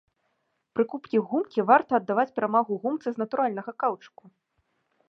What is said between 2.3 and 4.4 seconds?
перавагу гумцы з натуральнага каўчуку.